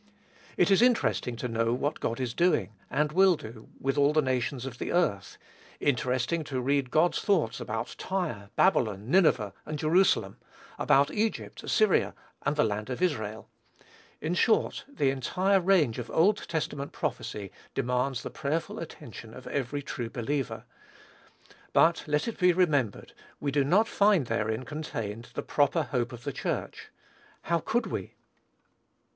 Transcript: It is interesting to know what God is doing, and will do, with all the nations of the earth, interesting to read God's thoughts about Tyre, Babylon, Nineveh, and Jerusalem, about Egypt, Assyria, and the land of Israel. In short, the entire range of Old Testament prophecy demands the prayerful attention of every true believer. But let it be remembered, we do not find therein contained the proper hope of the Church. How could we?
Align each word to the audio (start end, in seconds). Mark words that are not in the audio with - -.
It 0.57 0.71
is 0.71 0.81
interesting 0.81 1.35
to 1.35 1.47
know 1.47 1.73
what 1.75 1.99
God 1.99 2.19
is 2.19 2.33
doing, 2.33 2.73
and 2.89 3.11
will 3.11 3.35
do, 3.35 3.69
with 3.79 3.99
all 3.99 4.13
the 4.13 4.21
nations 4.23 4.65
of 4.65 4.79
the 4.79 4.91
earth, 4.91 5.37
interesting 5.79 6.43
to 6.45 6.59
read 6.59 6.89
God's 6.89 7.19
thoughts 7.21 7.59
about 7.59 7.93
Tyre, 7.99 8.49
Babylon, 8.55 9.11
Nineveh, 9.11 9.53
and 9.63 9.77
Jerusalem, 9.77 10.37
about 10.79 11.11
Egypt, 11.11 11.61
Assyria, 11.61 12.15
and 12.41 12.55
the 12.55 12.63
land 12.63 12.89
of 12.89 12.99
Israel. 12.99 13.47
In 14.21 14.33
short, 14.33 14.85
the 14.91 15.11
entire 15.11 15.59
range 15.61 15.99
of 15.99 16.09
Old 16.09 16.47
Testament 16.49 16.93
prophecy 16.93 17.51
demands 17.75 18.23
the 18.23 18.31
prayerful 18.31 18.79
attention 18.79 19.35
of 19.35 19.45
every 19.45 19.83
true 19.83 20.09
believer. 20.09 20.63
But 21.73 22.05
let 22.07 22.27
it 22.27 22.39
be 22.39 22.53
remembered, 22.53 23.13
we 23.39 23.51
do 23.51 23.63
not 23.63 23.87
find 23.87 24.25
therein 24.25 24.65
contained 24.65 25.29
the 25.35 25.43
proper 25.43 25.83
hope 25.83 26.11
of 26.11 26.23
the 26.23 26.33
Church. 26.33 26.89
How 27.43 27.59
could 27.59 27.85
we? 27.85 28.15